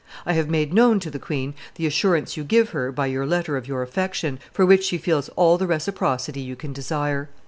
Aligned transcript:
I 0.25 0.33
have 0.33 0.49
made 0.49 0.73
known 0.73 0.99
to 1.01 1.11
the 1.11 1.19
queen 1.19 1.53
the 1.75 1.85
assurance 1.85 2.35
you 2.35 2.43
give 2.43 2.71
her 2.71 2.91
by 2.91 3.05
your 3.05 3.23
letter 3.23 3.55
of 3.55 3.67
your 3.67 3.83
affection, 3.83 4.39
for 4.51 4.65
which 4.65 4.83
she 4.83 4.97
feels 4.97 5.29
all 5.35 5.59
the 5.59 5.67
reciprocity 5.67 6.41
you 6.41 6.55
can 6.55 6.73
desire. 6.73 7.29